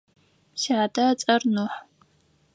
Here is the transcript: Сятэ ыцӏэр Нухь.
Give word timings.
Сятэ 0.61 1.03
ыцӏэр 1.11 1.41
Нухь. 1.53 1.79